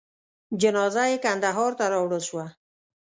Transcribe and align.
جنازه 0.61 1.03
یې 1.11 1.17
کندهار 1.25 1.71
ته 1.79 1.85
راوړل 1.93 2.21
شوه. 2.29 2.45